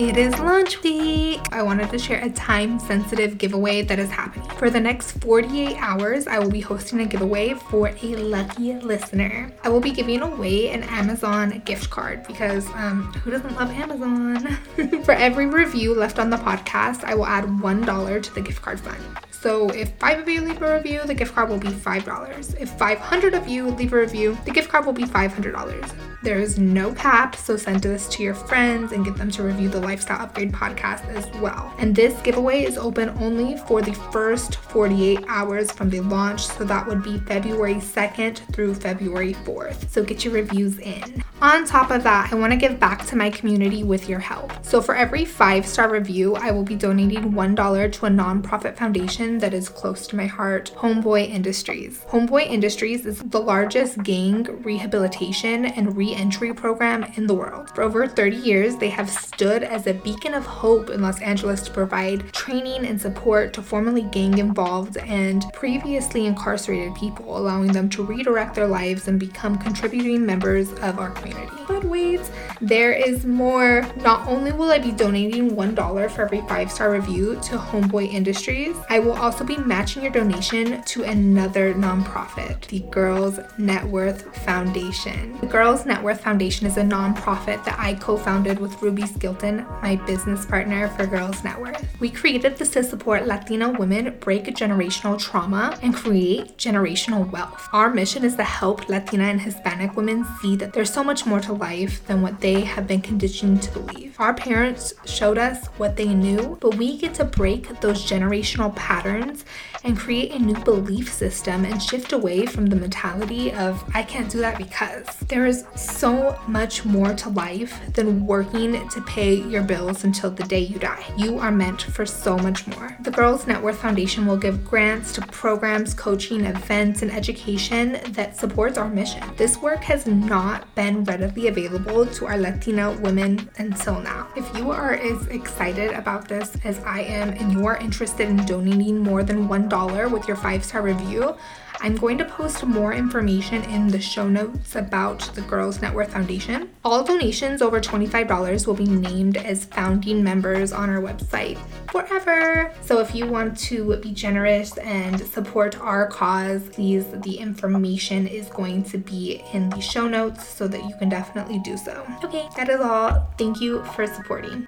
It 0.00 0.16
is 0.16 0.32
launch 0.38 0.82
week. 0.82 1.42
I 1.52 1.62
wanted 1.62 1.90
to 1.90 1.98
share 1.98 2.24
a 2.24 2.30
time 2.30 2.78
sensitive 2.78 3.36
giveaway 3.36 3.82
that 3.82 3.98
is 3.98 4.10
happening. 4.10 4.48
For 4.56 4.70
the 4.70 4.80
next 4.80 5.12
48 5.20 5.76
hours, 5.76 6.26
I 6.26 6.38
will 6.38 6.50
be 6.50 6.62
hosting 6.62 7.00
a 7.00 7.04
giveaway 7.04 7.52
for 7.52 7.88
a 7.88 8.16
lucky 8.16 8.72
listener. 8.76 9.52
I 9.62 9.68
will 9.68 9.82
be 9.82 9.90
giving 9.90 10.22
away 10.22 10.70
an 10.70 10.84
Amazon 10.84 11.60
gift 11.66 11.90
card 11.90 12.26
because 12.26 12.66
um, 12.68 13.12
who 13.12 13.30
doesn't 13.30 13.54
love 13.56 13.70
Amazon? 13.72 14.56
for 15.04 15.12
every 15.12 15.44
review 15.44 15.94
left 15.94 16.18
on 16.18 16.30
the 16.30 16.38
podcast, 16.38 17.04
I 17.04 17.14
will 17.14 17.26
add 17.26 17.44
$1 17.44 18.22
to 18.22 18.34
the 18.34 18.40
gift 18.40 18.62
card 18.62 18.80
fund. 18.80 19.04
So 19.30 19.68
if 19.68 19.92
five 19.98 20.18
of 20.18 20.26
you 20.30 20.40
leave 20.40 20.62
a 20.62 20.76
review, 20.76 21.02
the 21.04 21.14
gift 21.14 21.34
card 21.34 21.50
will 21.50 21.58
be 21.58 21.68
$5. 21.68 22.58
If 22.58 22.70
500 22.78 23.34
of 23.34 23.48
you 23.48 23.68
leave 23.68 23.92
a 23.92 24.00
review, 24.00 24.38
the 24.46 24.50
gift 24.50 24.70
card 24.70 24.86
will 24.86 24.94
be 24.94 25.04
$500. 25.04 26.09
There 26.22 26.38
is 26.38 26.58
no 26.58 26.92
cap, 26.92 27.34
so 27.34 27.56
send 27.56 27.80
this 27.80 28.06
to 28.08 28.22
your 28.22 28.34
friends 28.34 28.92
and 28.92 29.06
get 29.06 29.16
them 29.16 29.30
to 29.30 29.42
review 29.42 29.70
the 29.70 29.80
Lifestyle 29.80 30.20
Upgrade 30.20 30.52
podcast 30.52 31.08
as 31.08 31.26
well. 31.40 31.74
And 31.78 31.96
this 31.96 32.20
giveaway 32.20 32.64
is 32.64 32.76
open 32.76 33.08
only 33.20 33.56
for 33.66 33.80
the 33.80 33.94
first 34.12 34.56
48 34.56 35.24
hours 35.28 35.72
from 35.72 35.88
the 35.88 36.00
launch, 36.00 36.46
so 36.46 36.64
that 36.64 36.86
would 36.86 37.02
be 37.02 37.16
February 37.20 37.76
2nd 37.76 38.52
through 38.52 38.74
February 38.74 39.32
4th. 39.32 39.88
So 39.88 40.04
get 40.04 40.22
your 40.22 40.34
reviews 40.34 40.78
in. 40.78 41.24
On 41.40 41.64
top 41.64 41.90
of 41.90 42.02
that, 42.02 42.30
I 42.30 42.36
want 42.36 42.52
to 42.52 42.58
give 42.58 42.78
back 42.78 43.06
to 43.06 43.16
my 43.16 43.30
community 43.30 43.82
with 43.82 44.06
your 44.06 44.18
help. 44.18 44.52
So 44.62 44.82
for 44.82 44.94
every 44.94 45.24
five 45.24 45.64
star 45.64 45.90
review, 45.90 46.36
I 46.36 46.50
will 46.50 46.64
be 46.64 46.74
donating 46.74 47.32
$1 47.32 47.92
to 47.92 48.06
a 48.06 48.10
nonprofit 48.10 48.76
foundation 48.76 49.38
that 49.38 49.54
is 49.54 49.70
close 49.70 50.06
to 50.08 50.16
my 50.16 50.26
heart, 50.26 50.70
Homeboy 50.76 51.30
Industries. 51.30 52.04
Homeboy 52.08 52.46
Industries 52.46 53.06
is 53.06 53.22
the 53.22 53.40
largest 53.40 54.02
gang 54.02 54.44
rehabilitation 54.62 55.64
and 55.64 55.96
re 55.96 56.09
entry 56.14 56.52
program 56.54 57.04
in 57.16 57.26
the 57.26 57.34
world. 57.34 57.70
For 57.74 57.82
over 57.82 58.06
30 58.06 58.36
years, 58.36 58.76
they 58.76 58.90
have 58.90 59.10
stood 59.10 59.62
as 59.62 59.86
a 59.86 59.94
beacon 59.94 60.34
of 60.34 60.46
hope 60.46 60.90
in 60.90 61.02
Los 61.02 61.20
Angeles 61.20 61.62
to 61.62 61.70
provide 61.70 62.32
training 62.32 62.86
and 62.86 63.00
support 63.00 63.52
to 63.54 63.62
formerly 63.62 64.02
gang 64.02 64.38
involved 64.38 64.96
and 64.98 65.44
previously 65.52 66.26
incarcerated 66.26 66.94
people, 66.94 67.36
allowing 67.36 67.72
them 67.72 67.88
to 67.90 68.02
redirect 68.02 68.54
their 68.54 68.66
lives 68.66 69.08
and 69.08 69.18
become 69.18 69.58
contributing 69.58 70.24
members 70.24 70.72
of 70.74 70.98
our 70.98 71.10
community. 71.10 71.56
But 71.68 71.84
wait, 71.84 72.20
there 72.60 72.92
is 72.92 73.24
more. 73.24 73.86
Not 74.02 74.26
only 74.28 74.52
will 74.52 74.70
I 74.70 74.78
be 74.78 74.92
donating 74.92 75.52
$1 75.52 76.10
for 76.10 76.22
every 76.22 76.40
five 76.42 76.70
star 76.70 76.90
review 76.90 77.34
to 77.44 77.56
Homeboy 77.56 78.12
Industries, 78.12 78.76
I 78.88 78.98
will 78.98 79.12
also 79.12 79.44
be 79.44 79.56
matching 79.58 80.02
your 80.02 80.12
donation 80.12 80.82
to 80.82 81.04
another 81.04 81.74
nonprofit, 81.74 82.66
the 82.66 82.80
Girls 82.90 83.38
Net 83.58 83.84
Worth 83.84 84.36
Foundation. 84.44 85.38
The 85.40 85.46
Girls 85.46 85.86
Net 85.86 85.99
Worth 86.02 86.22
Foundation 86.22 86.66
is 86.66 86.76
a 86.76 86.82
nonprofit 86.82 87.64
that 87.64 87.78
I 87.78 87.94
co 87.94 88.16
founded 88.16 88.58
with 88.58 88.80
Ruby 88.80 89.02
Skilton, 89.02 89.66
my 89.82 89.96
business 89.96 90.46
partner 90.46 90.88
for 90.88 91.06
Girls 91.06 91.44
Net 91.44 91.60
Worth. 91.60 91.84
We 92.00 92.10
created 92.10 92.56
this 92.56 92.70
to 92.70 92.82
support 92.82 93.26
Latina 93.26 93.70
women 93.70 94.16
break 94.20 94.44
generational 94.46 95.18
trauma 95.18 95.78
and 95.82 95.94
create 95.94 96.56
generational 96.56 97.30
wealth. 97.30 97.68
Our 97.72 97.90
mission 97.92 98.24
is 98.24 98.36
to 98.36 98.44
help 98.44 98.88
Latina 98.88 99.24
and 99.24 99.40
Hispanic 99.40 99.96
women 99.96 100.26
see 100.40 100.56
that 100.56 100.72
there's 100.72 100.92
so 100.92 101.04
much 101.04 101.26
more 101.26 101.40
to 101.40 101.52
life 101.52 102.06
than 102.06 102.22
what 102.22 102.40
they 102.40 102.62
have 102.62 102.86
been 102.86 103.02
conditioned 103.02 103.62
to 103.62 103.72
believe. 103.72 104.18
Our 104.18 104.34
parents 104.34 104.94
showed 105.04 105.38
us 105.38 105.66
what 105.76 105.96
they 105.96 106.14
knew, 106.14 106.56
but 106.60 106.76
we 106.76 106.96
get 106.96 107.14
to 107.14 107.24
break 107.24 107.80
those 107.80 108.08
generational 108.08 108.74
patterns 108.74 109.44
and 109.84 109.98
create 109.98 110.32
a 110.32 110.38
new 110.38 110.54
belief 110.64 111.12
system 111.12 111.64
and 111.64 111.82
shift 111.82 112.12
away 112.12 112.46
from 112.46 112.66
the 112.66 112.76
mentality 112.76 113.52
of, 113.52 113.82
I 113.94 114.02
can't 114.02 114.30
do 114.30 114.38
that 114.38 114.58
because. 114.58 115.06
There 115.28 115.46
is 115.46 115.64
so 115.76 116.38
much 116.46 116.84
more 116.84 117.14
to 117.14 117.28
life 117.30 117.80
than 117.94 118.26
working 118.26 118.88
to 118.88 119.00
pay 119.02 119.34
your 119.34 119.62
bills 119.62 120.04
until 120.04 120.30
the 120.30 120.44
day 120.44 120.60
you 120.60 120.78
die. 120.78 121.04
You 121.16 121.38
are 121.38 121.52
meant 121.52 121.82
for 121.82 122.04
so 122.04 122.36
much 122.38 122.66
more. 122.66 122.96
The 123.00 123.10
Girls 123.10 123.46
Net 123.46 123.62
Worth 123.62 123.78
Foundation 123.78 124.26
will 124.26 124.36
give 124.36 124.64
grants 124.64 125.12
to 125.14 125.20
programs, 125.22 125.94
coaching, 125.94 126.44
events, 126.44 127.02
and 127.02 127.10
education 127.10 128.00
that 128.10 128.36
supports 128.36 128.76
our 128.76 128.88
mission. 128.88 129.22
This 129.36 129.58
work 129.58 129.82
has 129.84 130.06
not 130.06 130.72
been 130.74 131.04
readily 131.04 131.48
available 131.48 132.06
to 132.06 132.26
our 132.26 132.36
Latina 132.36 132.92
women 133.00 133.48
until 133.58 134.00
now. 134.00 134.28
If 134.36 134.56
you 134.56 134.70
are 134.70 134.94
as 134.94 135.26
excited 135.28 135.92
about 135.92 136.28
this 136.28 136.56
as 136.64 136.78
I 136.80 137.00
am 137.00 137.30
and 137.30 137.52
you 137.52 137.66
are 137.66 137.76
interested 137.76 138.28
in 138.28 138.44
donating 138.46 138.98
more 138.98 139.22
than 139.22 139.48
$1 139.70 140.10
with 140.10 140.26
your 140.26 140.36
five 140.36 140.64
star 140.64 140.82
review, 140.82 141.36
I'm 141.82 141.96
going 141.96 142.18
to 142.18 142.26
post 142.26 142.62
more 142.66 142.92
information 142.92 143.64
in 143.64 143.88
the 143.88 144.00
show 144.00 144.28
notes 144.28 144.76
about 144.76 145.20
the 145.34 145.40
Girls 145.40 145.80
Net 145.80 145.94
Worth 145.94 146.12
Foundation. 146.12 146.68
All 146.84 147.02
donations 147.02 147.62
over 147.62 147.80
$25 147.80 148.66
will 148.66 148.74
be 148.74 148.84
named 148.84 149.38
as 149.38 149.64
founding 149.64 150.22
members 150.22 150.72
on 150.72 150.90
our 150.90 151.00
website 151.00 151.58
forever. 151.90 152.70
So 152.82 153.00
if 153.00 153.14
you 153.14 153.26
want 153.26 153.56
to 153.60 153.96
be 153.96 154.12
generous 154.12 154.76
and 154.76 155.20
support 155.20 155.80
our 155.80 156.06
cause, 156.08 156.68
please, 156.68 157.06
the 157.22 157.38
information 157.38 158.26
is 158.26 158.48
going 158.48 158.84
to 158.84 158.98
be 158.98 159.42
in 159.54 159.70
the 159.70 159.80
show 159.80 160.06
notes 160.06 160.46
so 160.46 160.68
that 160.68 160.84
you 160.84 160.94
can 160.98 161.08
definitely 161.08 161.60
do 161.60 161.78
so. 161.78 162.06
Okay, 162.22 162.46
that 162.56 162.68
is 162.68 162.80
all. 162.80 163.26
Thank 163.38 163.62
you 163.62 163.82
for 163.84 164.06
supporting. 164.06 164.66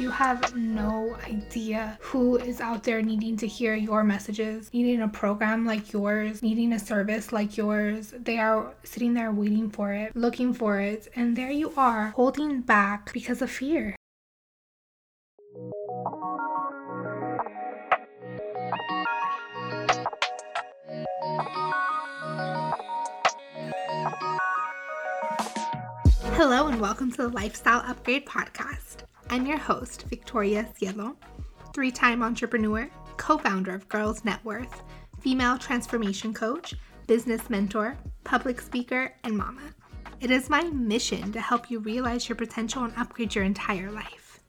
You 0.00 0.10
have 0.10 0.56
no 0.56 1.16
idea 1.24 1.98
who 2.00 2.36
is 2.36 2.60
out 2.60 2.82
there 2.82 3.02
needing 3.02 3.36
to 3.36 3.46
hear 3.46 3.74
your 3.74 4.02
messages, 4.02 4.70
needing 4.72 5.02
a 5.02 5.08
program 5.08 5.64
like 5.64 5.92
yours, 5.92 6.42
needing 6.42 6.72
a 6.72 6.78
service 6.78 7.32
like 7.32 7.56
yours. 7.56 8.12
They 8.18 8.38
are 8.38 8.74
sitting 8.82 9.14
there 9.14 9.30
waiting 9.30 9.70
for 9.70 9.92
it, 9.92 10.16
looking 10.16 10.52
for 10.52 10.80
it, 10.80 11.08
and 11.14 11.36
there 11.36 11.50
you 11.50 11.72
are, 11.76 12.08
holding 12.16 12.60
back 12.60 13.12
because 13.12 13.42
of 13.42 13.50
fear. 13.50 13.94
Welcome 26.82 27.12
to 27.12 27.18
the 27.18 27.28
Lifestyle 27.28 27.80
Upgrade 27.86 28.26
Podcast. 28.26 29.04
I'm 29.30 29.46
your 29.46 29.56
host, 29.56 30.02
Victoria 30.08 30.66
Cielo, 30.76 31.16
three 31.72 31.92
time 31.92 32.24
entrepreneur, 32.24 32.90
co 33.16 33.38
founder 33.38 33.72
of 33.72 33.88
Girls 33.88 34.24
Net 34.24 34.44
Worth, 34.44 34.82
female 35.20 35.56
transformation 35.56 36.34
coach, 36.34 36.74
business 37.06 37.48
mentor, 37.48 37.96
public 38.24 38.60
speaker, 38.60 39.14
and 39.22 39.36
mama. 39.36 39.62
It 40.20 40.32
is 40.32 40.50
my 40.50 40.64
mission 40.70 41.30
to 41.30 41.40
help 41.40 41.70
you 41.70 41.78
realize 41.78 42.28
your 42.28 42.34
potential 42.34 42.82
and 42.82 42.92
upgrade 42.96 43.36
your 43.36 43.44
entire 43.44 43.92
life. 43.92 44.40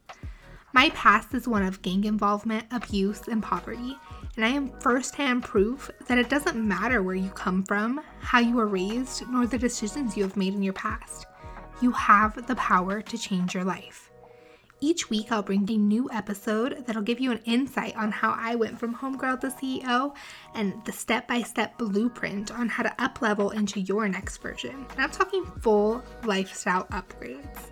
My 0.74 0.90
past 0.90 1.36
is 1.36 1.48
one 1.48 1.62
of 1.62 1.84
gang 1.84 2.04
involvement, 2.04 2.66
abuse, 2.72 3.28
and 3.28 3.44
poverty, 3.44 3.96
and 4.38 4.44
I 4.44 4.50
am 4.50 4.72
firsthand 4.80 5.44
proof 5.44 5.92
that 6.08 6.18
it 6.18 6.30
doesn't 6.30 6.58
matter 6.58 7.04
where 7.04 7.14
you 7.14 7.30
come 7.30 7.64
from, 7.64 8.02
how 8.22 8.40
you 8.40 8.56
were 8.56 8.66
raised, 8.66 9.22
nor 9.30 9.46
the 9.46 9.60
decisions 9.60 10.18
you 10.18 10.24
have 10.24 10.36
made 10.36 10.56
in 10.56 10.64
your 10.64 10.74
past. 10.74 11.28
You 11.82 11.92
have 11.92 12.48
the 12.48 12.56
power 12.56 13.02
to 13.02 13.18
change 13.18 13.54
your 13.54 13.64
life. 13.64 14.12
Each 14.84 15.10
week, 15.10 15.32
I'll 15.32 15.42
bring 15.42 15.70
a 15.72 15.78
new 15.78 16.10
episode 16.12 16.84
that'll 16.86 17.04
give 17.04 17.22
you 17.22 17.32
an 17.32 17.40
insight 17.46 17.96
on 17.96 18.12
how 18.12 18.36
I 18.38 18.56
went 18.56 18.78
from 18.78 18.94
homegirl 18.94 19.40
to 19.40 19.48
CEO 19.48 20.14
and 20.56 20.84
the 20.84 20.92
step 20.92 21.26
by 21.26 21.42
step 21.42 21.78
blueprint 21.78 22.52
on 22.52 22.68
how 22.68 22.84
to 22.84 22.94
uplevel 23.00 23.54
into 23.54 23.80
your 23.80 24.10
next 24.10 24.38
version. 24.38 24.86
And 24.92 25.00
I'm 25.00 25.10
talking 25.10 25.46
full 25.62 26.04
lifestyle 26.26 26.86
upgrades. 26.88 27.70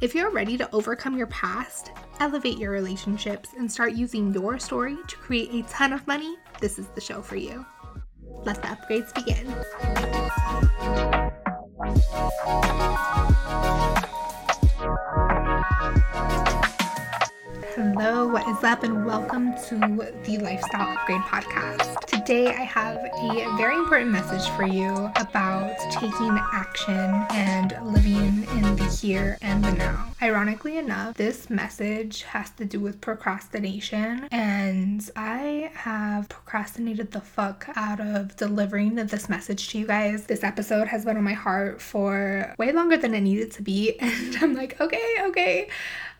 If 0.00 0.14
you're 0.14 0.30
ready 0.30 0.56
to 0.56 0.74
overcome 0.74 1.18
your 1.18 1.26
past, 1.26 1.92
elevate 2.20 2.56
your 2.56 2.70
relationships, 2.70 3.50
and 3.58 3.70
start 3.70 3.92
using 3.92 4.32
your 4.32 4.58
story 4.58 4.96
to 5.08 5.16
create 5.16 5.52
a 5.52 5.62
ton 5.68 5.92
of 5.92 6.06
money, 6.06 6.36
this 6.60 6.78
is 6.78 6.86
the 6.88 7.02
show 7.02 7.20
for 7.20 7.36
you. 7.36 7.66
Let 8.44 8.62
the 8.62 8.68
upgrades 8.68 9.14
begin. 9.14 9.54
Thank 11.86 12.06
you. 16.40 16.45
Hello, 17.98 18.28
what 18.28 18.46
is 18.46 18.62
up, 18.62 18.82
and 18.82 19.06
welcome 19.06 19.54
to 19.68 19.78
the 20.24 20.36
Lifestyle 20.36 20.98
Upgrade 20.98 21.22
Podcast. 21.22 21.98
Today, 22.04 22.48
I 22.48 22.64
have 22.64 22.98
a 22.98 23.56
very 23.56 23.74
important 23.74 24.10
message 24.10 24.46
for 24.50 24.64
you 24.64 24.92
about 25.16 25.74
taking 25.92 26.38
action 26.52 27.24
and 27.30 27.74
living 27.82 28.46
in 28.58 28.76
the 28.76 28.84
here 28.84 29.38
and 29.40 29.64
the 29.64 29.72
now. 29.72 30.10
Ironically 30.20 30.76
enough, 30.76 31.14
this 31.14 31.48
message 31.48 32.24
has 32.24 32.50
to 32.50 32.66
do 32.66 32.80
with 32.80 33.00
procrastination, 33.00 34.28
and 34.30 35.10
I 35.16 35.70
have 35.72 36.28
procrastinated 36.28 37.12
the 37.12 37.22
fuck 37.22 37.66
out 37.76 38.00
of 38.00 38.36
delivering 38.36 38.96
this 38.96 39.30
message 39.30 39.70
to 39.70 39.78
you 39.78 39.86
guys. 39.86 40.26
This 40.26 40.44
episode 40.44 40.88
has 40.88 41.06
been 41.06 41.16
on 41.16 41.24
my 41.24 41.32
heart 41.32 41.80
for 41.80 42.54
way 42.58 42.72
longer 42.72 42.98
than 42.98 43.14
it 43.14 43.22
needed 43.22 43.52
to 43.52 43.62
be, 43.62 43.96
and 44.00 44.36
I'm 44.42 44.54
like, 44.54 44.78
okay, 44.82 45.16
okay 45.28 45.70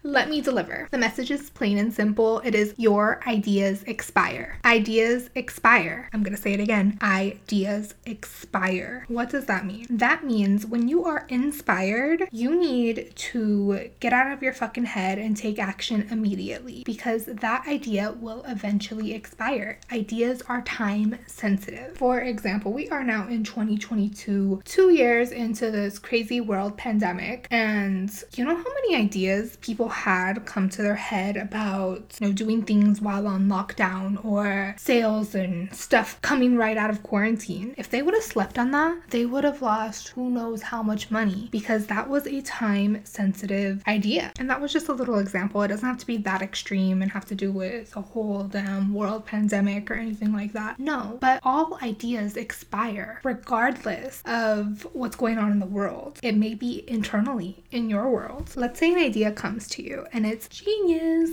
Let 0.06 0.30
me 0.30 0.40
deliver. 0.40 0.86
The 0.92 0.98
message 0.98 1.32
is 1.32 1.50
plain 1.50 1.78
and 1.78 1.92
simple. 1.92 2.38
It 2.44 2.54
is 2.54 2.74
your 2.76 3.20
ideas 3.26 3.82
expire. 3.88 4.60
Ideas 4.64 5.30
expire. 5.34 6.08
I'm 6.12 6.22
going 6.22 6.36
to 6.36 6.40
say 6.40 6.52
it 6.52 6.60
again. 6.60 6.96
Ideas 7.02 7.96
expire. 8.04 9.04
What 9.08 9.30
does 9.30 9.46
that 9.46 9.66
mean? 9.66 9.84
That 9.90 10.24
means 10.24 10.64
when 10.64 10.86
you 10.86 11.04
are 11.04 11.26
inspired, 11.28 12.28
you 12.30 12.54
need 12.54 13.16
to 13.16 13.90
get 13.98 14.12
out 14.12 14.30
of 14.30 14.44
your 14.44 14.52
fucking 14.52 14.84
head 14.84 15.18
and 15.18 15.36
take 15.36 15.58
action 15.58 16.06
immediately 16.08 16.84
because 16.86 17.24
that 17.24 17.66
idea 17.66 18.12
will 18.12 18.44
eventually 18.46 19.12
expire. 19.12 19.80
Ideas 19.90 20.40
are 20.42 20.62
time 20.62 21.18
sensitive. 21.26 21.96
For 21.96 22.20
example, 22.20 22.72
we 22.72 22.88
are 22.90 23.02
now 23.02 23.26
in 23.26 23.42
2022, 23.42 24.62
two 24.64 24.90
years 24.90 25.32
into 25.32 25.72
this 25.72 25.98
crazy 25.98 26.40
world 26.40 26.76
pandemic, 26.76 27.48
and 27.50 28.08
you 28.36 28.44
know 28.44 28.54
how 28.54 28.74
many 28.74 28.94
ideas 28.94 29.56
people 29.60 29.95
had 29.96 30.44
come 30.44 30.68
to 30.68 30.82
their 30.82 30.94
head 30.94 31.36
about, 31.38 32.16
you 32.20 32.26
know, 32.26 32.32
doing 32.32 32.62
things 32.62 33.00
while 33.00 33.26
on 33.26 33.48
lockdown 33.48 34.22
or 34.24 34.74
sales 34.78 35.34
and 35.34 35.74
stuff 35.74 36.20
coming 36.20 36.56
right 36.56 36.76
out 36.76 36.90
of 36.90 37.02
quarantine. 37.02 37.74
If 37.78 37.88
they 37.88 38.02
would 38.02 38.12
have 38.12 38.22
slept 38.22 38.58
on 38.58 38.70
that, 38.72 39.00
they 39.08 39.24
would 39.24 39.42
have 39.44 39.62
lost 39.62 40.08
who 40.08 40.28
knows 40.28 40.60
how 40.60 40.82
much 40.82 41.10
money 41.10 41.48
because 41.50 41.86
that 41.86 42.10
was 42.10 42.26
a 42.26 42.42
time 42.42 43.00
sensitive 43.04 43.82
idea. 43.88 44.32
And 44.38 44.50
that 44.50 44.60
was 44.60 44.72
just 44.72 44.88
a 44.88 44.92
little 44.92 45.18
example. 45.18 45.62
It 45.62 45.68
doesn't 45.68 45.88
have 45.88 45.98
to 45.98 46.06
be 46.06 46.18
that 46.18 46.42
extreme 46.42 47.00
and 47.00 47.10
have 47.10 47.24
to 47.26 47.34
do 47.34 47.50
with 47.50 47.96
a 47.96 48.02
whole 48.02 48.44
damn 48.44 48.92
world 48.92 49.24
pandemic 49.24 49.90
or 49.90 49.94
anything 49.94 50.32
like 50.32 50.52
that. 50.52 50.78
No, 50.78 51.16
but 51.22 51.40
all 51.42 51.78
ideas 51.82 52.36
expire 52.36 53.20
regardless 53.24 54.22
of 54.26 54.86
what's 54.92 55.16
going 55.16 55.38
on 55.38 55.50
in 55.52 55.58
the 55.58 55.66
world. 55.66 56.18
It 56.22 56.36
may 56.36 56.54
be 56.54 56.84
internally 56.86 57.64
in 57.70 57.88
your 57.88 58.10
world. 58.10 58.52
Let's 58.56 58.78
say 58.78 58.92
an 58.92 58.98
idea 58.98 59.32
comes 59.32 59.68
to 59.68 59.82
you 59.82 59.85
and 60.12 60.26
it's 60.26 60.48
genius 60.48 61.30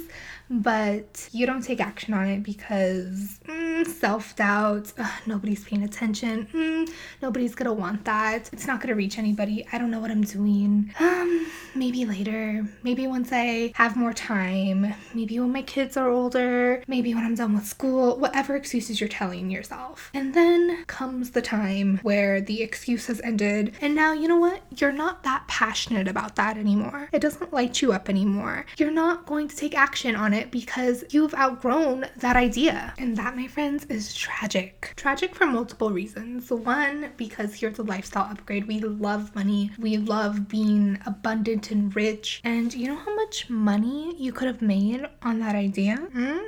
but 0.50 1.30
you 1.32 1.46
don't 1.46 1.64
take 1.64 1.80
action 1.82 2.14
on 2.14 2.28
it 2.28 2.44
because 2.44 3.40
mm, 3.48 3.73
self 3.88 4.36
doubt, 4.36 4.94
nobody's 5.26 5.64
paying 5.64 5.84
attention, 5.84 6.48
mm, 6.54 6.90
nobody's 7.22 7.56
gonna 7.56 7.74
want 7.74 8.06
that, 8.06 8.50
it's 8.54 8.68
not 8.68 8.80
gonna 8.82 8.96
reach 8.96 9.18
anybody, 9.18 9.66
I 9.72 9.78
don't 9.78 9.90
know 9.90 10.00
what 10.00 10.12
I'm 10.12 10.22
doing. 10.22 10.94
Um, 11.00 11.48
maybe 11.76 12.06
later, 12.06 12.66
maybe 12.84 13.08
once 13.08 13.30
I 13.32 13.72
have 13.76 13.96
more 13.96 14.14
time, 14.14 14.94
maybe 15.14 15.40
when 15.40 15.52
my 15.52 15.64
kids 15.64 15.98
are 15.98 16.10
older, 16.10 16.84
maybe 16.88 17.16
when 17.16 17.26
I'm 17.26 17.36
done 17.36 17.56
with 17.56 17.66
school, 17.66 18.18
whatever 18.20 18.56
excuses 18.56 19.02
you're 19.02 19.10
telling 19.10 19.50
yourself. 19.50 20.12
And 20.14 20.36
then 20.36 20.86
comes 20.86 21.32
the 21.32 21.42
time 21.42 22.00
where 22.04 22.42
the 22.42 22.62
excuse 22.62 23.08
has 23.08 23.22
ended, 23.22 23.74
and 23.82 23.96
now 23.96 24.14
you 24.14 24.28
know 24.28 24.38
what? 24.38 24.62
You're 24.78 24.92
not 24.92 25.24
that 25.24 25.48
passionate 25.48 26.08
about 26.08 26.36
that 26.36 26.58
anymore. 26.58 27.10
It 27.12 27.20
doesn't 27.20 27.54
light 27.54 27.82
you 27.82 27.92
up 27.92 28.08
anymore. 28.08 28.66
You're 28.78 28.92
not 28.92 29.26
going 29.26 29.48
to 29.48 29.56
take 29.56 29.76
action 29.76 30.16
on 30.16 30.34
it 30.34 30.44
it 30.44 30.52
because 30.52 31.04
you've 31.10 31.34
outgrown 31.34 32.06
that 32.18 32.36
idea. 32.36 32.94
And 32.98 33.18
that, 33.18 33.36
my 33.36 33.48
friends, 33.48 33.73
is 33.90 34.14
tragic. 34.14 34.94
Tragic 34.96 35.34
for 35.34 35.46
multiple 35.46 35.90
reasons. 35.90 36.52
One, 36.52 37.12
because 37.18 37.56
here's 37.56 37.80
a 37.80 37.84
lifestyle 37.84 38.30
upgrade. 38.32 38.68
We 38.68 38.80
love 38.80 39.34
money, 39.36 39.72
we 39.80 39.98
love 39.98 40.48
being 40.48 41.00
abundant 41.06 41.72
and 41.72 41.96
rich. 41.96 42.42
And 42.44 42.74
you 42.74 42.88
know 42.88 42.96
how 42.96 43.16
much 43.16 43.50
money 43.50 44.16
you 44.18 44.32
could 44.32 44.48
have 44.48 44.62
made 44.62 45.06
on 45.24 45.40
that 45.40 45.56
idea? 45.56 45.98
Mm? 46.16 46.44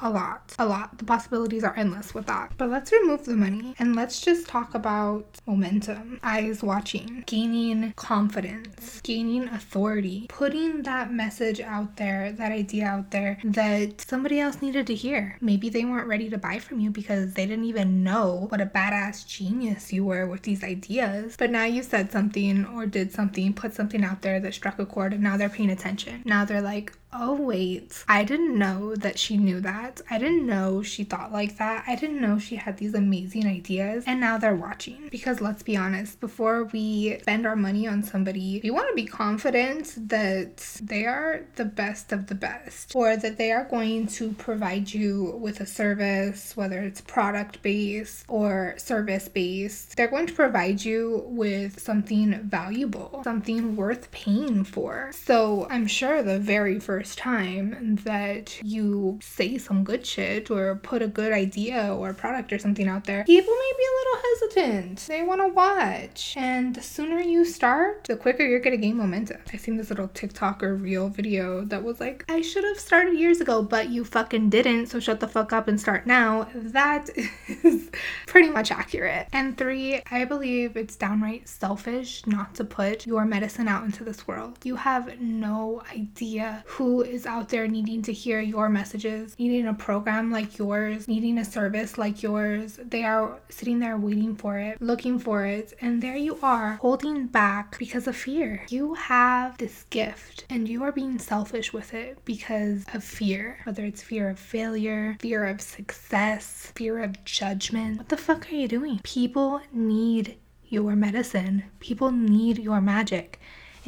A 0.00 0.10
lot, 0.10 0.54
a 0.58 0.66
lot. 0.66 0.96
The 0.98 1.04
possibilities 1.04 1.64
are 1.64 1.76
endless 1.76 2.14
with 2.14 2.26
that. 2.26 2.52
But 2.56 2.70
let's 2.70 2.92
remove 2.92 3.24
the 3.24 3.36
money 3.36 3.74
and 3.78 3.96
let's 3.96 4.20
just 4.20 4.46
talk 4.46 4.74
about 4.74 5.26
momentum, 5.46 6.20
eyes 6.22 6.62
watching, 6.62 7.24
gaining 7.26 7.92
confidence, 7.96 9.00
gaining 9.02 9.48
authority, 9.48 10.26
putting 10.28 10.82
that 10.82 11.12
message 11.12 11.60
out 11.60 11.96
there, 11.96 12.32
that 12.32 12.52
idea 12.52 12.86
out 12.86 13.10
there 13.10 13.38
that 13.44 14.00
somebody 14.00 14.40
else 14.40 14.62
needed 14.62 14.86
to 14.86 14.94
hear. 14.94 15.36
Maybe 15.40 15.68
they 15.68 15.84
weren't 15.84 16.08
ready 16.08 16.30
to 16.30 16.38
buy 16.38 16.58
from 16.58 16.80
you 16.80 16.90
because 16.90 17.34
they 17.34 17.46
didn't 17.46 17.64
even 17.64 18.04
know 18.04 18.46
what 18.48 18.60
a 18.60 18.66
badass 18.66 19.26
genius 19.26 19.92
you 19.92 20.04
were 20.04 20.26
with 20.26 20.42
these 20.42 20.62
ideas. 20.62 21.36
But 21.36 21.50
now 21.50 21.64
you 21.64 21.82
said 21.82 22.12
something 22.12 22.66
or 22.66 22.86
did 22.86 23.12
something, 23.12 23.52
put 23.52 23.74
something 23.74 24.04
out 24.04 24.22
there 24.22 24.40
that 24.40 24.54
struck 24.54 24.78
a 24.78 24.86
chord, 24.86 25.12
and 25.12 25.22
now 25.22 25.36
they're 25.36 25.48
paying 25.48 25.70
attention. 25.70 26.22
Now 26.24 26.44
they're 26.44 26.62
like, 26.62 26.92
oh, 27.12 27.34
wait, 27.34 28.04
I 28.08 28.24
didn't 28.24 28.58
know 28.58 28.94
that 28.96 29.18
she 29.18 29.36
knew 29.36 29.60
that. 29.60 30.00
I 30.10 30.18
didn't 30.18 30.46
know 30.46 30.82
she 30.82 31.04
thought 31.04 31.32
like 31.32 31.56
that. 31.58 31.84
I 31.86 31.96
didn't 31.96 32.20
know 32.20 32.38
she 32.38 32.56
had 32.56 32.76
these 32.76 32.94
amazing 32.94 33.46
ideas. 33.46 34.04
And 34.06 34.20
now 34.20 34.38
they're 34.38 34.54
watching. 34.54 35.08
Because 35.10 35.40
let's 35.40 35.62
be 35.62 35.76
honest, 35.76 36.20
before 36.20 36.64
we 36.64 37.18
spend 37.22 37.46
our 37.46 37.56
money 37.56 37.86
on 37.86 38.02
somebody, 38.02 38.60
we 38.62 38.70
want 38.70 38.88
to 38.88 38.94
be 38.94 39.06
confident 39.06 39.94
that 40.08 40.58
they 40.82 41.06
are 41.06 41.46
the 41.56 41.64
best 41.64 42.12
of 42.12 42.26
the 42.26 42.34
best 42.34 42.94
or 42.94 43.16
that 43.16 43.38
they 43.38 43.52
are 43.52 43.64
going 43.64 44.06
to 44.06 44.32
provide 44.32 44.92
you 44.92 45.38
with 45.40 45.60
a 45.60 45.66
service, 45.66 46.56
whether 46.56 46.80
it's 46.80 47.00
product 47.00 47.62
based 47.62 48.24
or 48.28 48.74
service 48.76 49.28
based. 49.28 49.96
They're 49.96 50.08
going 50.08 50.26
to 50.26 50.34
provide 50.34 50.84
you 50.84 51.24
with 51.26 51.80
something 51.80 52.38
valuable, 52.42 53.22
something 53.24 53.76
worth 53.76 54.10
paying 54.10 54.64
for. 54.64 55.10
So 55.14 55.66
I'm 55.70 55.86
sure 55.86 56.22
the 56.22 56.38
very 56.38 56.78
first 56.78 56.97
first 56.98 57.16
time 57.16 57.96
that 58.02 58.60
you 58.64 59.20
say 59.22 59.56
some 59.56 59.84
good 59.84 60.04
shit 60.04 60.50
or 60.50 60.74
put 60.82 61.00
a 61.00 61.06
good 61.06 61.32
idea 61.32 61.94
or 61.94 62.12
product 62.12 62.52
or 62.52 62.58
something 62.58 62.88
out 62.88 63.04
there, 63.04 63.22
people 63.22 63.54
may 63.54 63.72
be 63.78 63.84
a 63.84 63.96
little 63.98 64.22
hesitant. 64.28 64.98
They 65.06 65.22
want 65.22 65.40
to 65.40 65.46
watch. 65.46 66.34
And 66.36 66.74
the 66.74 66.82
sooner 66.82 67.20
you 67.20 67.44
start, 67.44 68.02
the 68.08 68.16
quicker 68.16 68.44
you're 68.44 68.58
going 68.58 68.76
to 68.76 68.84
gain 68.84 68.96
momentum. 68.96 69.40
I 69.52 69.58
seen 69.58 69.76
this 69.76 69.90
little 69.90 70.08
TikTok 70.08 70.60
or 70.60 70.74
reel 70.74 71.08
video 71.08 71.64
that 71.66 71.84
was 71.84 72.00
like, 72.00 72.24
I 72.28 72.40
should 72.40 72.64
have 72.64 72.80
started 72.80 73.16
years 73.16 73.40
ago, 73.40 73.62
but 73.62 73.90
you 73.90 74.04
fucking 74.04 74.50
didn't. 74.50 74.86
So 74.86 74.98
shut 74.98 75.20
the 75.20 75.28
fuck 75.28 75.52
up 75.52 75.68
and 75.68 75.80
start 75.80 76.04
now. 76.04 76.48
That 76.52 77.10
is 77.62 77.90
pretty 78.26 78.50
much 78.50 78.72
accurate. 78.72 79.28
And 79.32 79.56
three, 79.56 80.02
I 80.10 80.24
believe 80.24 80.76
it's 80.76 80.96
downright 80.96 81.48
selfish 81.48 82.26
not 82.26 82.56
to 82.56 82.64
put 82.64 83.06
your 83.06 83.24
medicine 83.24 83.68
out 83.68 83.84
into 83.84 84.02
this 84.02 84.26
world. 84.26 84.58
You 84.64 84.74
have 84.74 85.20
no 85.20 85.82
idea 85.92 86.64
who 86.66 86.87
who 86.88 87.02
is 87.02 87.26
out 87.26 87.50
there 87.50 87.68
needing 87.68 88.00
to 88.00 88.14
hear 88.14 88.40
your 88.40 88.70
messages, 88.70 89.38
needing 89.38 89.66
a 89.66 89.74
program 89.74 90.30
like 90.30 90.56
yours, 90.56 91.06
needing 91.06 91.36
a 91.36 91.44
service 91.44 91.98
like 91.98 92.22
yours. 92.22 92.80
They 92.82 93.04
are 93.04 93.38
sitting 93.50 93.78
there 93.78 93.98
waiting 93.98 94.34
for 94.34 94.58
it, 94.58 94.80
looking 94.80 95.18
for 95.18 95.44
it, 95.44 95.74
and 95.82 96.00
there 96.00 96.16
you 96.16 96.38
are 96.42 96.78
holding 96.80 97.26
back 97.26 97.78
because 97.78 98.06
of 98.06 98.16
fear. 98.16 98.64
You 98.70 98.94
have 98.94 99.58
this 99.58 99.84
gift 99.90 100.46
and 100.48 100.66
you 100.66 100.82
are 100.82 100.90
being 100.90 101.18
selfish 101.18 101.74
with 101.74 101.92
it 101.92 102.24
because 102.24 102.86
of 102.94 103.04
fear, 103.04 103.58
whether 103.64 103.84
it's 103.84 104.02
fear 104.02 104.30
of 104.30 104.38
failure, 104.38 105.18
fear 105.20 105.44
of 105.44 105.60
success, 105.60 106.72
fear 106.74 107.02
of 107.02 107.22
judgment. 107.26 107.98
What 107.98 108.08
the 108.08 108.16
fuck 108.16 108.50
are 108.50 108.54
you 108.54 108.66
doing? 108.66 109.00
People 109.02 109.60
need 109.74 110.38
your 110.64 110.96
medicine, 110.96 111.64
people 111.80 112.10
need 112.10 112.58
your 112.58 112.80
magic 112.80 113.38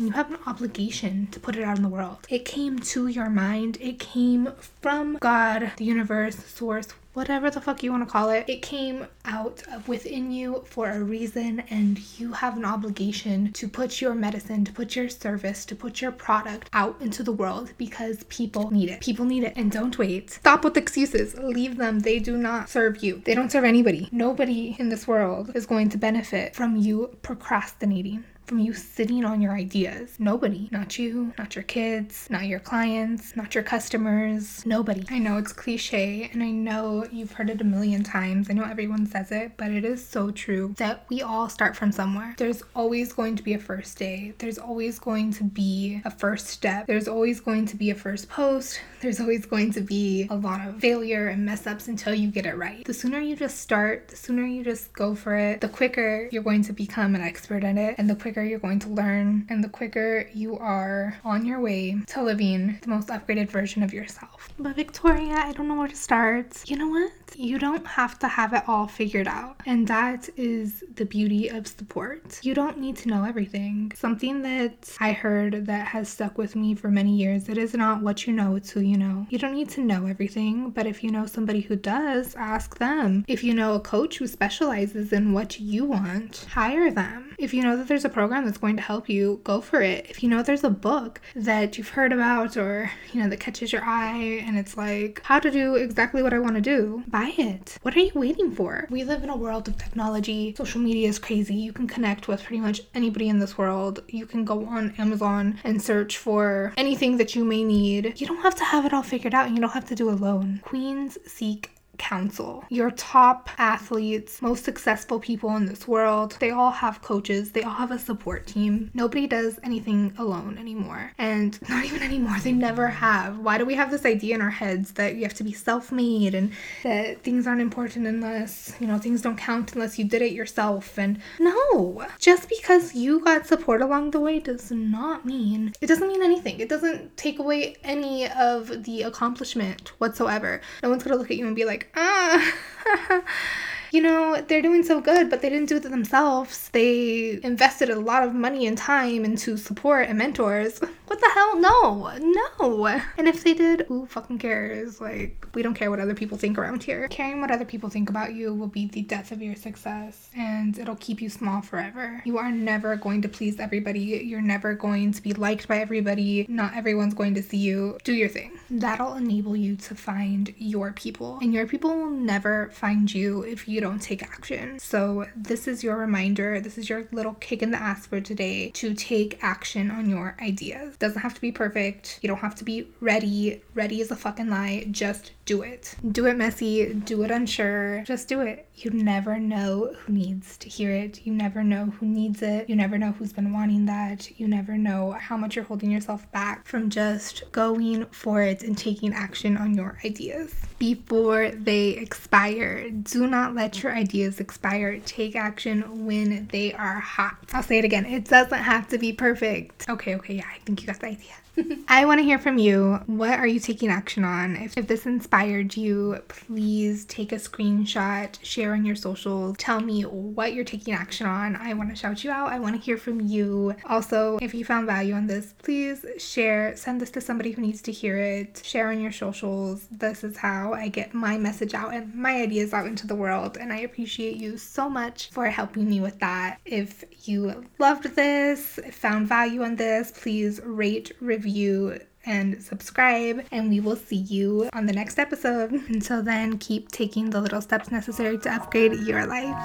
and 0.01 0.09
you 0.09 0.15
have 0.15 0.31
an 0.31 0.39
obligation 0.47 1.29
to 1.31 1.39
put 1.39 1.57
it 1.57 1.63
out 1.63 1.77
in 1.77 1.83
the 1.83 1.89
world. 1.89 2.27
It 2.31 2.47
came 2.47 2.79
to 2.79 3.07
your 3.07 3.29
mind, 3.29 3.77
it 3.83 3.99
came 3.99 4.51
from 4.81 5.19
God, 5.21 5.73
the 5.77 5.85
universe, 5.85 6.37
source, 6.37 6.89
whatever 7.13 7.51
the 7.51 7.61
fuck 7.61 7.83
you 7.83 7.91
want 7.91 8.07
to 8.07 8.11
call 8.11 8.31
it. 8.31 8.47
It 8.49 8.63
came 8.63 9.07
out 9.27 9.63
of 9.71 9.89
within 9.89 10.33
you 10.33 10.65
for 10.65 10.89
a 10.89 11.03
reason, 11.03 11.61
and 11.69 11.99
you 12.19 12.33
have 12.33 12.57
an 12.57 12.65
obligation 12.65 13.53
to 13.53 13.69
put 13.69 14.01
your 14.01 14.15
medicine, 14.15 14.65
to 14.65 14.73
put 14.73 14.97
your 14.97 15.11
service, 15.11 15.67
to 15.67 15.75
put 15.75 16.01
your 16.01 16.13
product 16.13 16.71
out 16.73 16.97
into 17.03 17.23
the 17.23 17.33
world 17.33 17.75
because 17.77 18.25
people 18.31 18.71
need 18.71 18.89
it. 18.89 19.01
People 19.01 19.27
need 19.27 19.45
it, 19.45 19.53
and 19.55 19.71
don't 19.71 19.99
wait. 19.99 20.31
Stop 20.31 20.65
with 20.65 20.79
excuses. 20.79 21.35
Leave 21.35 21.77
them. 21.77 22.01
They 22.01 22.21
do 22.21 22.39
not 22.39 22.71
serve 22.71 23.03
you, 23.03 23.21
they 23.27 23.35
don't 23.35 23.53
serve 23.53 23.65
anybody. 23.65 24.09
Nobody 24.13 24.77
in 24.79 24.89
this 24.89 25.07
world 25.07 25.51
is 25.55 25.67
going 25.67 25.91
to 25.91 25.99
benefit 25.99 26.55
from 26.55 26.77
you 26.77 27.19
procrastinating 27.21 28.25
from 28.51 28.59
you 28.59 28.75
sitting 28.75 29.25
on 29.25 29.41
your 29.41 29.53
ideas. 29.53 30.17
Nobody. 30.19 30.69
Not 30.73 30.99
you, 30.99 31.33
not 31.39 31.55
your 31.55 31.63
kids, 31.63 32.27
not 32.31 32.47
your 32.47 32.59
clients, 32.59 33.37
not 33.37 33.55
your 33.55 33.63
customers. 33.63 34.67
Nobody. 34.67 35.05
I 35.09 35.21
know 35.21 35.37
it's 35.37 35.53
cliche 35.53 36.29
and 36.33 36.43
I 36.43 36.51
know 36.51 37.07
you've 37.13 37.31
heard 37.31 37.49
it 37.49 37.61
a 37.61 37.65
million 37.65 38.03
times. 38.03 38.51
I 38.51 38.55
know 38.55 38.65
everyone 38.65 39.07
says 39.07 39.31
it, 39.31 39.53
but 39.57 39.71
it 39.71 39.85
is 39.85 40.05
so 40.05 40.33
true 40.33 40.75
that 40.79 41.05
we 41.09 41.23
all 41.23 41.49
start 41.49 41.77
from 41.77 41.93
somewhere. 41.93 42.35
There's 42.39 42.65
always 42.75 43.13
going 43.13 43.37
to 43.37 43.43
be 43.45 43.55
a 43.55 43.59
first 43.59 43.97
day, 43.97 44.35
there's 44.39 44.59
always 44.59 44.99
going 44.99 45.33
to 45.35 45.45
be 45.45 46.03
a 46.05 46.11
first 46.11 46.49
step, 46.49 46.89
there's 46.89 47.07
always 47.07 47.39
going 47.39 47.67
to 47.67 47.77
be 47.77 47.91
a 47.91 47.95
first 47.95 48.29
post, 48.29 48.81
there's 49.01 49.21
always 49.21 49.47
going 49.47 49.73
to 49.75 49.81
be 49.81 50.27
a 50.29 50.35
lot 50.35 50.67
of 50.67 50.81
failure 50.81 51.29
and 51.29 51.47
mess 51.47 51.69
ups 51.69 51.87
until 51.87 52.15
you 52.15 52.33
get 52.33 52.47
it 52.47 52.57
right. 52.57 52.85
The 52.85 52.95
sooner 52.95 53.21
you 53.21 53.37
just 53.37 53.59
start, 53.59 54.09
the 54.09 54.17
sooner 54.17 54.45
you 54.45 54.65
just 54.65 54.93
go 54.93 55.15
for 55.15 55.37
it, 55.37 55.61
the 55.61 55.69
quicker 55.69 56.29
you're 56.33 56.43
going 56.43 56.65
to 56.65 56.73
become 56.73 57.15
an 57.15 57.21
expert 57.21 57.63
in 57.63 57.79
it, 57.79 57.95
and 57.97 58.11
the 58.11 58.17
quicker 58.17 58.40
quicker 58.41 58.49
you're 58.49 58.59
going 58.59 58.79
to 58.79 58.89
learn 58.89 59.47
and 59.51 59.63
the 59.63 59.69
quicker 59.69 60.27
you 60.33 60.57
are 60.57 61.15
on 61.25 61.45
your 61.45 61.61
way 61.61 62.01
to 62.07 62.23
living 62.23 62.79
the 62.81 62.89
most 62.89 63.09
upgraded 63.09 63.51
version 63.51 63.83
of 63.83 63.93
yourself. 63.93 64.49
But 64.59 64.77
Victoria, 64.77 65.35
I 65.35 65.53
don't 65.53 65.69
know 65.69 65.75
where 65.75 65.89
to 65.89 65.97
start. 65.97 66.63
You 66.67 66.79
know 66.79 66.89
what? 66.89 67.13
You 67.37 67.59
don't 67.59 67.87
have 67.87 68.19
to 68.21 68.29
have 68.29 68.55
it 68.55 68.63
all 68.67 68.87
figured 68.87 69.29
out. 69.29 69.61
And 69.67 69.87
that 69.89 70.31
is 70.37 70.83
the 70.95 71.05
beauty 71.05 71.49
of 71.49 71.67
support. 71.67 72.41
You 72.43 72.55
don't 72.55 72.79
need 72.79 72.97
to 72.99 73.09
know 73.09 73.25
everything. 73.25 73.93
Something 73.95 74.43
that 74.43 74.97
I 75.01 75.13
heard 75.13 75.67
that 75.67 75.87
has 75.89 76.09
stuck 76.09 76.39
with 76.39 76.57
me 76.57 76.75
for 76.75 76.89
many 76.89 77.15
years 77.15 77.49
it 77.49 77.59
is 77.59 77.75
not 77.75 78.01
what 78.03 78.27
you 78.27 78.33
know, 78.33 78.57
it's 78.57 78.71
who 78.71 78.81
you 78.81 78.97
know. 78.97 79.27
You 79.29 79.39
don't 79.39 79.55
need 79.55 79.69
to 79.71 79.83
know 79.83 80.07
everything, 80.07 80.71
but 80.71 80.87
if 80.87 81.05
you 81.05 81.11
know 81.11 81.27
somebody 81.27 81.61
who 81.61 81.77
does, 81.77 82.35
ask 82.37 82.79
them. 82.79 83.25
If 83.29 83.45
you 83.45 83.53
know 83.53 83.75
a 83.75 83.81
coach 83.81 84.17
who 84.19 84.27
specializes 84.27 85.13
in 85.13 85.35
what 85.35 85.61
you 85.61 85.85
want, 85.85 86.47
hire 86.51 86.91
them. 86.91 87.35
If 87.39 87.55
you 87.55 87.63
know 87.63 87.77
that 87.77 87.89
there's 87.89 88.05
a 88.05 88.09
program 88.09 88.30
that's 88.45 88.59
going 88.59 88.77
to 88.77 88.83
help 88.83 89.09
you, 89.09 89.41
go 89.45 89.61
for 89.61 89.81
it. 89.83 90.07
If 90.09 90.23
you 90.23 90.29
know 90.29 90.43
there's 90.43 90.65
a 90.65 90.71
book 90.71 91.21
that 91.35 91.77
you've 91.77 91.91
heard 91.91 92.13
about 92.13 92.57
or, 92.57 92.91
you 93.13 93.23
know, 93.23 93.29
that 93.29 93.41
catches 93.41 93.73
your 93.73 93.83
eye 93.85 94.43
and 94.45 94.59
it's 94.59 94.77
like, 94.77 95.21
how 95.25 95.39
to 95.39 95.51
do 95.51 95.75
exactly 95.75 96.23
what 96.23 96.33
I 96.33 96.39
want 96.39 96.55
to 96.55 96.61
do, 96.61 97.03
buy 97.09 97.33
it. 97.37 97.79
What 97.83 97.97
are 97.97 98.01
you 98.01 98.13
waiting 98.15 98.53
for? 98.53 98.87
We 98.91 99.05
live 99.05 99.23
in 99.23 99.31
a 99.31 99.37
world 99.37 99.69
of 99.69 99.77
technology. 99.77 100.55
Social 100.57 100.81
media 100.81 101.09
is 101.09 101.19
crazy. 101.19 101.55
You 101.55 101.73
can 101.73 101.87
connect 101.87 102.29
with 102.29 102.43
pretty 102.43 102.61
much 102.61 102.83
anybody 102.95 103.29
in 103.29 103.39
this 103.39 103.59
world. 103.59 104.03
You 104.09 104.27
can 104.27 104.45
go 104.45 104.67
on 104.67 104.95
Amazon 104.99 105.59
and 105.65 105.83
search 105.83 106.17
for 106.19 106.73
anything 106.77 107.17
that 107.17 107.35
you 107.35 107.45
may 107.45 107.65
need. 107.65 108.21
You 108.21 108.27
don't 108.27 108.43
have 108.43 108.55
to 108.57 108.65
have 108.65 108.85
it 108.85 108.93
all 108.93 109.03
figured 109.03 109.35
out 109.35 109.47
and 109.47 109.57
you 109.57 109.61
don't 109.61 109.71
have 109.71 109.89
to 109.89 109.95
do 109.95 110.11
alone. 110.11 110.61
Queens 110.63 111.19
seek 111.27 111.71
counsel. 112.01 112.65
Your 112.71 112.91
top 112.91 113.51
athletes, 113.59 114.43
most 114.43 114.65
successful 114.65 115.21
people 115.21 115.55
in 115.57 115.67
this 115.67 115.87
world, 115.87 116.37
they 116.41 116.51
all 116.51 116.71
have 116.71 117.03
coaches, 117.03 117.53
they 117.53 117.63
all 117.63 117.75
have 117.75 117.91
a 117.93 117.99
support 117.99 118.47
team. 118.47 118.91
Nobody 118.95 119.27
does 119.27 119.61
anything 119.63 120.13
alone 120.19 120.57
anymore. 120.59 121.13
And 121.19 121.61
not 121.69 121.85
even 121.85 122.03
anymore, 122.03 122.39
they 122.43 122.53
never 122.53 122.89
have. 122.89 123.39
Why 123.39 123.59
do 123.59 123.67
we 123.67 123.75
have 123.75 123.91
this 123.91 124.07
idea 124.07 124.35
in 124.35 124.41
our 124.41 124.51
heads 124.51 124.93
that 124.93 125.17
you 125.17 125.23
have 125.23 125.35
to 125.35 125.45
be 125.45 125.53
self 125.53 125.93
made 125.93 126.35
and 126.35 126.53
that 126.83 127.23
things 127.23 127.47
aren't 127.47 127.61
important 127.61 128.07
unless, 128.07 128.75
you 128.81 128.87
know, 128.87 128.99
things 128.99 129.21
don't 129.23 129.37
count 129.37 129.75
unless 129.75 129.99
you 129.99 130.05
did 130.07 130.23
it 130.23 130.33
yourself? 130.33 130.99
And 130.99 131.21
no, 131.39 132.07
just 132.19 132.49
because 132.49 132.95
you 132.95 133.21
got 133.21 133.47
support 133.47 133.83
along 133.83 134.13
the 134.13 134.21
way 134.21 134.41
does 134.41 134.71
not 134.71 135.27
mean, 135.27 135.75
it 135.81 135.87
doesn't 135.87 136.09
mean 136.09 136.23
anything. 136.23 136.61
It 136.61 136.71
doesn't 136.71 137.17
take 137.19 137.39
away 137.39 137.77
any 137.85 138.29
of 138.31 138.85
the 138.85 139.03
accomplishment 139.03 139.89
whatsoever. 139.99 140.63
No 140.83 140.89
one's 140.89 141.03
gonna 141.03 141.17
look 141.17 141.31
at 141.31 141.37
you 141.37 141.47
and 141.47 141.55
be 141.55 141.65
like, 141.65 141.90
ah. 141.95 142.55
you 143.93 144.03
know, 144.03 144.43
they're 144.47 144.63
doing 144.63 144.83
so 144.83 145.01
good, 145.01 145.31
but 145.31 145.43
they 145.43 145.49
didn't 145.49 145.69
do 145.69 145.77
it 145.77 145.83
themselves. 145.83 146.69
They 146.71 147.41
invested 147.43 147.91
a 147.91 147.99
lot 147.99 148.23
of 148.23 148.35
money 148.35 148.67
and 148.67 148.79
time 148.79 149.25
into 149.25 149.57
support 149.57 150.09
and 150.09 150.19
mentors. 150.19 150.81
What 151.11 151.19
the 151.19 151.29
hell? 151.35 151.59
No, 151.59 152.13
no. 152.21 152.87
And 153.19 153.27
if 153.27 153.43
they 153.43 153.53
did, 153.53 153.81
who 153.89 154.07
fucking 154.07 154.39
cares? 154.39 155.01
Like, 155.01 155.45
we 155.55 155.63
don't 155.63 155.75
care 155.75 155.91
what 155.91 155.99
other 155.99 156.15
people 156.15 156.39
think 156.39 156.57
around 156.57 156.85
here. 156.85 157.09
Caring 157.09 157.41
what 157.41 157.51
other 157.51 157.65
people 157.65 157.91
think 157.91 158.09
about 158.09 158.33
you 158.33 158.55
will 158.55 158.69
be 158.69 158.87
the 158.87 159.03
death 159.03 159.33
of 159.33 159.43
your 159.43 159.57
success 159.57 160.31
and 160.37 160.79
it'll 160.79 160.95
keep 160.95 161.21
you 161.21 161.29
small 161.29 161.63
forever. 161.63 162.23
You 162.25 162.39
are 162.39 162.53
never 162.53 162.95
going 162.95 163.23
to 163.23 163.29
please 163.29 163.59
everybody. 163.59 164.23
You're 164.25 164.41
never 164.41 164.73
going 164.75 165.11
to 165.11 165.21
be 165.21 165.33
liked 165.33 165.67
by 165.67 165.79
everybody. 165.79 166.47
Not 166.49 166.77
everyone's 166.77 167.15
going 167.15 167.35
to 167.35 167.43
see 167.43 167.57
you. 167.57 167.99
Do 168.05 168.13
your 168.13 168.29
thing. 168.29 168.53
That'll 168.71 169.15
enable 169.15 169.57
you 169.57 169.75
to 169.75 169.97
find 169.97 170.55
your 170.59 170.93
people. 170.93 171.41
And 171.43 171.53
your 171.53 171.67
people 171.67 171.91
will 171.91 172.11
never 172.11 172.71
find 172.71 173.13
you 173.13 173.43
if 173.43 173.67
you 173.67 173.81
don't 173.81 174.01
take 174.01 174.23
action. 174.23 174.79
So, 174.79 175.27
this 175.35 175.67
is 175.67 175.83
your 175.83 175.97
reminder. 175.97 176.61
This 176.61 176.79
is 176.79 176.89
your 176.89 177.09
little 177.11 177.35
kick 177.35 177.65
in 177.65 177.73
the 177.73 177.83
ass 177.83 178.07
for 178.07 178.21
today 178.21 178.71
to 178.75 178.95
take 178.95 179.43
action 179.43 179.91
on 179.91 180.09
your 180.09 180.37
ideas. 180.41 180.99
Doesn't 181.01 181.21
have 181.21 181.35
to 181.35 181.41
be 181.41 181.51
perfect. 181.51 182.21
You 182.23 182.29
don't 182.29 182.39
have 182.39 182.55
to 182.57 182.65
be 182.65 182.87
ready. 183.01 183.63
Ready 183.75 184.01
is 184.01 184.13
a 184.13 184.17
fucking 184.17 184.49
lie. 184.49 184.87
Just 184.91 185.33
do 185.47 185.63
it. 185.63 185.97
Do 186.13 186.27
it 186.27 186.37
messy. 186.37 186.95
Do 186.95 187.23
it 187.25 187.31
unsure. 187.33 188.05
Just 188.05 188.29
do 188.29 188.41
it. 188.43 188.69
You 188.77 188.91
never 188.93 189.39
know 189.39 189.95
who 189.99 190.13
needs 190.13 190.57
to 190.59 190.69
hear 190.69 190.93
it. 190.93 191.27
You 191.27 191.33
never 191.33 191.65
know 191.65 191.87
who 191.87 192.07
needs 192.07 192.43
it. 192.43 192.69
You 192.69 192.77
never 192.77 192.99
know 192.99 193.13
who's 193.13 193.33
been 193.33 193.53
wanting 193.53 193.87
that. 193.87 194.39
You 194.39 194.47
never 194.47 194.79
know 194.79 195.13
how 195.13 195.37
much 195.37 195.57
you're 195.57 195.65
holding 195.65 195.91
yourself 195.91 196.31
back 196.33 196.67
from 196.67 196.89
just 196.89 197.51
going 197.51 198.05
for 198.07 198.43
it 198.43 198.63
and 198.63 198.79
taking 198.79 199.13
action 199.13 199.57
on 199.57 199.75
your 199.75 199.99
ideas 200.05 200.55
before 200.79 201.51
they 201.51 201.91
expire. 201.91 202.91
Do 202.91 203.27
not 203.27 203.55
let 203.55 203.83
your 203.83 203.93
ideas 203.93 204.39
expire. 204.39 205.01
Take 205.01 205.35
action 205.35 206.07
when 206.07 206.49
they 206.53 206.73
are 206.75 207.01
hot. 207.01 207.37
I'll 207.53 207.63
say 207.63 207.79
it 207.79 207.85
again. 207.85 208.07
It 208.07 208.27
doesn't 208.27 208.59
have 208.59 208.89
to 208.89 208.99
be 208.99 209.13
perfect. 209.13 209.89
Okay, 209.89 210.15
okay, 210.15 210.37
yeah, 210.37 210.47
I 210.55 210.59
think 210.61 210.83
you 210.83 210.90
got 210.93 211.01
the 211.01 211.07
idea. 211.07 211.35
I 211.89 212.05
want 212.05 212.19
to 212.21 212.25
hear 212.25 212.39
from 212.39 212.59
you. 212.59 213.01
What 213.07 213.39
are 213.39 213.47
you 213.47 213.61
taking 213.61 213.89
action 213.89 214.25
on? 214.25 214.57
If, 214.57 214.77
if 214.77 214.87
this 214.87 215.07
inspired 215.07 215.77
you, 215.77 216.23
please 216.29 217.05
take 217.07 217.33
a 217.33 217.37
screenshot, 217.37 218.39
share 218.43 218.73
on 218.73 218.85
your 218.85 218.97
socials, 218.97 219.57
tell 219.59 219.81
me 219.81 220.03
what 220.03 220.53
you're 220.53 220.65
taking 220.65 220.95
action 220.95 221.27
on. 221.27 221.57
I 221.57 221.75
want 221.75 221.91
to 221.91 221.97
shout 221.97 222.25
you 222.25 222.31
out. 222.31 222.53
I 222.53 222.59
want 222.59 222.77
to 222.77 222.81
hear 222.81 222.97
from 222.97 223.21
you. 223.21 223.75
Also, 223.87 224.39
if 224.41 224.55
you 224.55 224.65
found 224.65 224.87
value 224.87 225.15
on 225.15 225.27
this, 225.27 225.55
please 225.63 226.05
share, 226.19 226.77
send 226.77 227.01
this 227.01 227.11
to 227.13 227.21
somebody 227.21 227.53
who 227.53 227.63
needs 227.63 227.83
to 227.83 227.93
hear 227.93 228.17
it, 228.17 228.63
share 228.65 228.89
on 228.89 229.01
your 229.01 229.13
socials. 229.13 229.87
This 229.91 230.25
is 230.25 230.37
how 230.37 230.73
I 230.73 230.89
get 230.89 231.15
my 231.15 231.39
message 231.39 231.75
out 231.75 231.95
and 231.95 232.15
my 232.15 232.43
ideas 232.43 232.73
out 232.73 232.87
into 232.87 233.07
the 233.07 233.15
world. 233.15 233.57
And 233.59 233.73
I 233.73 233.81
appreciate 233.81 234.37
you 234.37 234.57
so 234.57 234.89
much 234.89 235.31
for 235.31 235.47
helping 235.47 235.89
me 235.89 236.01
with 236.01 236.19
that. 236.21 236.59
If 236.65 237.05
you 237.29 237.65
loved 237.79 238.15
this, 238.15 238.79
found 238.93 239.29
value 239.29 239.63
on 239.63 239.77
this, 239.77 240.13
please 240.13 240.61
rate, 240.65 241.13
review, 241.41 241.99
and 242.27 242.63
subscribe, 242.63 243.47
and 243.51 243.71
we 243.71 243.81
will 243.81 243.97
see 243.97 244.17
you 244.17 244.69
on 244.75 244.85
the 244.85 244.93
next 244.93 245.19
episode. 245.19 245.73
Until 245.73 246.23
then, 246.23 246.59
keep 246.59 246.91
taking 246.93 247.31
the 247.31 247.41
little 247.41 247.63
steps 247.63 247.91
necessary 247.91 248.37
to 248.39 248.55
upgrade 248.55 248.93
your 248.93 249.27
life. 249.27 249.57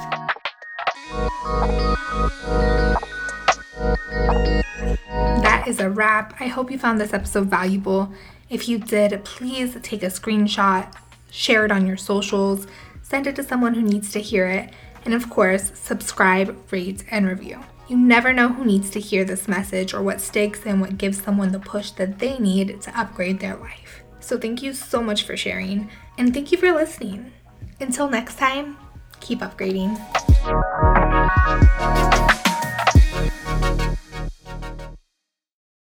That 5.44 5.66
is 5.68 5.82
a 5.82 5.90
wrap. 5.90 6.36
I 6.40 6.48
hope 6.48 6.72
you 6.72 6.80
found 6.80 7.02
this 7.02 7.14
episode 7.14 7.48
valuable. 7.48 8.14
If 8.50 8.70
you 8.70 8.78
did, 8.78 9.26
please 9.26 9.78
take 9.84 10.04
a 10.04 10.08
screenshot, 10.08 10.94
share 11.30 11.66
it 11.66 11.72
on 11.72 11.86
your 11.86 11.98
socials, 11.98 12.68
send 13.02 13.28
it 13.28 13.36
to 13.36 13.44
someone 13.44 13.74
who 13.74 13.82
needs 13.82 14.12
to 14.14 14.20
hear 14.20 14.48
it, 14.48 14.72
and 15.04 15.14
of 15.14 15.30
course, 15.30 15.72
subscribe, 15.74 16.58
rate, 16.72 17.04
and 17.12 17.28
review. 17.28 17.60
You 17.88 17.98
never 17.98 18.34
know 18.34 18.50
who 18.50 18.66
needs 18.66 18.90
to 18.92 19.00
hear 19.00 19.24
this 19.24 19.48
message 19.48 19.94
or 19.94 20.02
what 20.02 20.20
sticks 20.20 20.66
and 20.66 20.82
what 20.82 20.98
gives 20.98 21.22
someone 21.22 21.52
the 21.52 21.60
push 21.60 21.92
that 21.92 22.18
they 22.18 22.40
need 22.40 22.82
to 22.82 23.00
upgrade 23.00 23.40
their 23.40 23.56
life. 23.56 24.02
So, 24.20 24.40
thank 24.40 24.64
you 24.64 24.74
so 24.74 25.04
much 25.04 25.24
for 25.24 25.38
sharing, 25.38 25.92
and 26.18 26.34
thank 26.34 26.52
you 26.52 26.58
for 26.58 26.72
listening. 26.72 27.32
Until 27.80 28.10
next 28.10 28.40
time, 28.40 28.78
keep 29.20 29.40
upgrading. 29.42 30.02